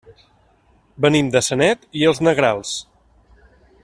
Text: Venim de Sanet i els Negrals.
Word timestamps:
Venim 1.05 1.29
de 1.37 1.43
Sanet 1.49 1.85
i 2.01 2.09
els 2.13 2.23
Negrals. 2.29 2.73